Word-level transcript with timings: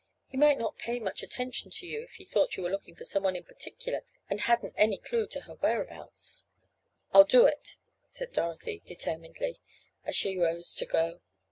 He 0.25 0.35
might 0.35 0.57
not 0.57 0.79
pay 0.79 0.99
much 0.99 1.21
attention 1.21 1.69
to 1.69 1.85
you 1.85 2.01
if 2.01 2.13
he 2.15 2.25
thought 2.25 2.57
you 2.57 2.63
were 2.63 2.71
looking 2.71 2.95
for 2.95 3.05
some 3.05 3.21
one 3.21 3.35
in 3.35 3.43
particular 3.43 4.01
and 4.31 4.41
hadn't 4.41 4.73
any 4.75 4.97
clue 4.97 5.27
to 5.27 5.41
her 5.41 5.53
whereabouts." 5.53 6.47
"I'll 7.13 7.23
do 7.23 7.45
it," 7.45 7.75
said 8.07 8.33
Dorothy 8.33 8.81
determinedly, 8.83 9.59
as 10.03 10.15
she 10.15 10.39
arose 10.39 10.73
to 10.73 10.87
go. 10.87 11.21